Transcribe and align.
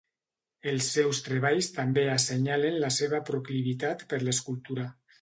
Els 0.71 0.87
seus 0.95 1.19
treballs 1.27 1.69
també 1.77 2.07
assenyalen 2.15 2.81
la 2.87 2.93
seva 2.99 3.23
proclivitat 3.31 4.07
per 4.15 4.25
l'escultura. 4.27 4.93